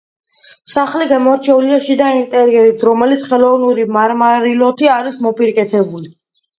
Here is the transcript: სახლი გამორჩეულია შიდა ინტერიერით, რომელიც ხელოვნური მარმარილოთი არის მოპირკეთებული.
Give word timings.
სახლი 0.69 1.05
გამორჩეულია 1.11 1.77
შიდა 1.89 2.09
ინტერიერით, 2.23 2.87
რომელიც 2.91 3.27
ხელოვნური 3.29 3.89
მარმარილოთი 4.01 4.93
არის 4.99 5.25
მოპირკეთებული. 5.31 6.17